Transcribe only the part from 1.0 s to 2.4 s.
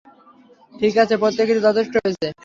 আছে, প্রত্যেকেরই যথেষ্ট হয়েছে।